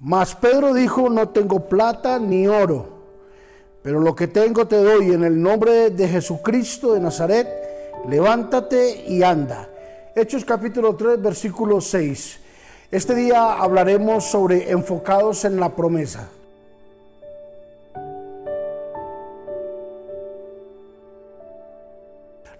[0.00, 2.86] Mas Pedro dijo, no tengo plata ni oro,
[3.82, 7.48] pero lo que tengo te doy en el nombre de Jesucristo de Nazaret,
[8.08, 9.68] levántate y anda.
[10.14, 12.40] Hechos capítulo 3, versículo 6.
[12.92, 16.28] Este día hablaremos sobre enfocados en la promesa.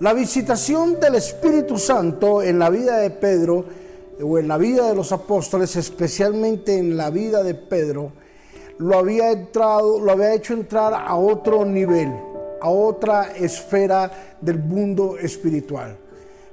[0.00, 3.64] La visitación del Espíritu Santo en la vida de Pedro
[4.22, 8.12] o en la vida de los apóstoles, especialmente en la vida de Pedro,
[8.78, 12.12] lo había entrado, lo había hecho entrar a otro nivel,
[12.60, 15.96] a otra esfera del mundo espiritual.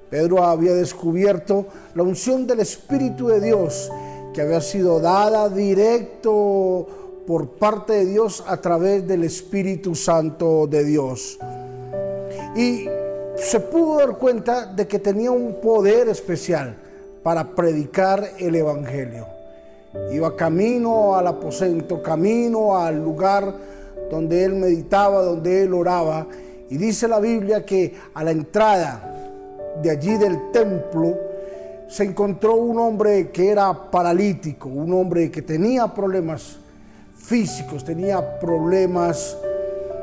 [0.09, 3.91] Pedro había descubierto la unción del Espíritu de Dios
[4.34, 6.87] que había sido dada directo
[7.25, 11.39] por parte de Dios a través del Espíritu Santo de Dios.
[12.55, 12.87] Y
[13.37, 16.75] se pudo dar cuenta de que tenía un poder especial
[17.25, 19.25] para predicar el Evangelio.
[20.11, 23.51] Iba camino al aposento, camino al lugar
[24.11, 26.27] donde él meditaba, donde él oraba.
[26.70, 29.12] Y dice la Biblia que a la entrada
[29.81, 31.15] de allí del templo
[31.87, 36.57] se encontró un hombre que era paralítico, un hombre que tenía problemas
[37.18, 39.35] físicos, tenía problemas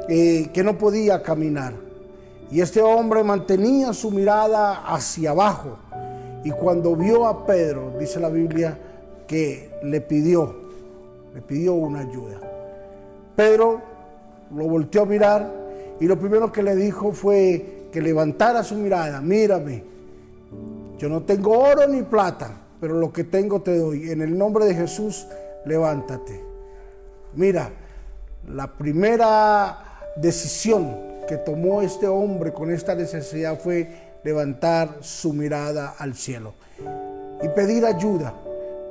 [0.09, 1.73] eh, que no podía caminar.
[2.51, 5.79] Y este hombre mantenía su mirada hacia abajo
[6.45, 8.79] y cuando vio a Pedro, dice la Biblia,
[9.27, 10.55] que le pidió,
[11.35, 12.41] le pidió una ayuda.
[13.37, 13.81] Pedro
[14.55, 15.51] lo volteó a mirar
[16.01, 19.85] y lo primero que le dijo fue que levantara su mirada, mírame,
[20.99, 24.11] yo no tengo oro ni plata, pero lo que tengo te doy.
[24.11, 25.27] En el nombre de Jesús,
[25.65, 26.41] levántate.
[27.35, 27.71] Mira,
[28.49, 29.79] la primera
[30.17, 30.97] decisión
[31.27, 36.55] que tomó este hombre con esta necesidad fue levantar su mirada al cielo
[37.43, 38.35] y pedir ayuda,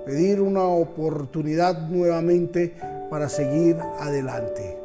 [0.06, 2.74] pedir una oportunidad nuevamente
[3.10, 4.78] para seguir adelante.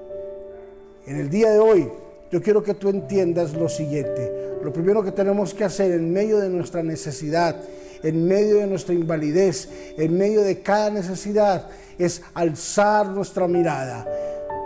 [1.07, 1.89] En el día de hoy,
[2.31, 4.33] yo quiero que tú entiendas lo siguiente.
[4.63, 7.57] Lo primero que tenemos que hacer en medio de nuestra necesidad,
[8.03, 11.69] en medio de nuestra invalidez, en medio de cada necesidad,
[11.99, 14.07] es alzar nuestra mirada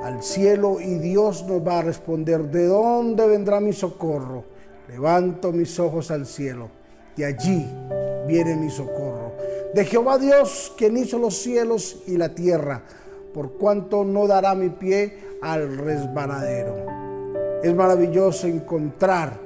[0.03, 4.45] al cielo y Dios nos va a responder, ¿de dónde vendrá mi socorro?
[4.91, 6.69] Levanto mis ojos al cielo
[7.17, 7.65] y allí
[8.27, 9.35] viene mi socorro.
[9.73, 12.83] De Jehová Dios, quien hizo los cielos y la tierra,
[13.33, 16.75] por cuanto no dará mi pie al resbaladero.
[17.63, 19.39] Es maravilloso encontrar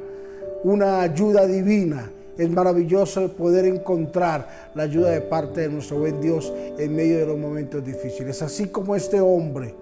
[0.63, 2.11] una ayuda divina.
[2.39, 7.27] Es maravilloso poder encontrar la ayuda de parte de nuestro buen Dios en medio de
[7.27, 8.41] los momentos difíciles.
[8.41, 9.75] Así como este hombre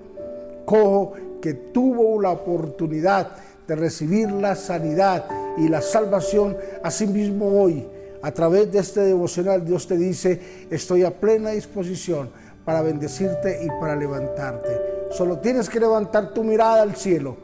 [0.64, 3.36] cojo que tuvo la oportunidad
[3.66, 5.24] de recibir la sanidad
[5.58, 7.86] y la salvación, asimismo hoy,
[8.22, 12.30] a través de este devocional, Dios te dice, estoy a plena disposición
[12.64, 15.08] para bendecirte y para levantarte.
[15.10, 17.36] Solo tienes que levantar tu mirada al cielo,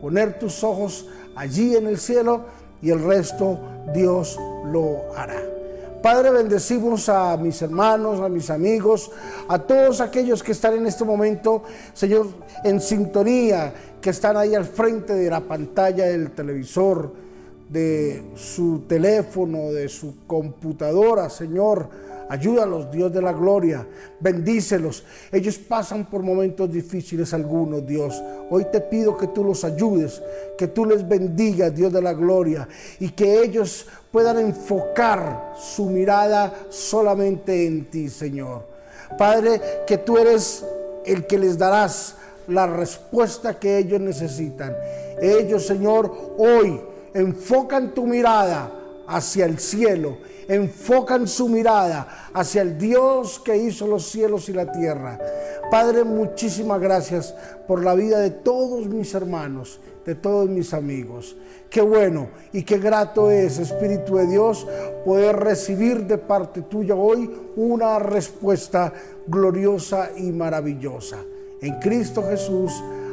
[0.00, 2.42] poner tus ojos allí en el cielo
[2.82, 3.58] y el resto
[3.94, 4.38] Dios
[4.70, 5.42] lo hará.
[6.02, 9.10] Padre, bendecimos a mis hermanos, a mis amigos,
[9.48, 12.28] a todos aquellos que están en este momento, Señor,
[12.62, 17.25] en sintonía, que están ahí al frente de la pantalla del televisor,
[17.68, 21.88] de su teléfono, de su computadora, Señor.
[22.28, 23.86] Ayúdalos, Dios de la gloria.
[24.18, 25.04] Bendícelos.
[25.30, 28.20] Ellos pasan por momentos difíciles algunos, Dios.
[28.50, 30.20] Hoy te pido que tú los ayudes,
[30.58, 32.68] que tú les bendigas, Dios de la gloria,
[32.98, 38.64] y que ellos puedan enfocar su mirada solamente en ti, Señor.
[39.16, 40.64] Padre, que tú eres
[41.04, 42.16] el que les darás
[42.48, 44.74] la respuesta que ellos necesitan.
[45.20, 46.80] Ellos, Señor, hoy
[47.14, 48.70] enfocan tu mirada
[49.06, 50.18] hacia el cielo,
[50.48, 55.18] enfocan su mirada hacia el Dios que hizo los cielos y la tierra.
[55.70, 57.34] Padre, muchísimas gracias
[57.66, 61.36] por la vida de todos mis hermanos, de todos mis amigos.
[61.68, 64.66] Qué bueno y qué grato es, Espíritu de Dios,
[65.04, 68.92] poder recibir de parte tuya hoy una respuesta
[69.26, 71.18] gloriosa y maravillosa.
[71.60, 72.72] En Cristo Jesús,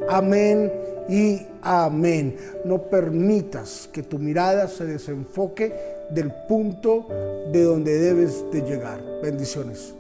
[0.10, 2.36] amén y amén.
[2.66, 5.74] No permitas que tu mirada se desenfoque
[6.10, 7.08] del punto
[7.52, 9.02] de donde debes de llegar.
[9.22, 9.96] Bendiciones.